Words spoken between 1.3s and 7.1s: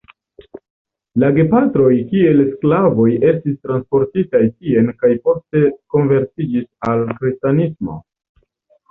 gepatroj kiel sklavoj estis transportitaj tien kaj poste konvertiĝis al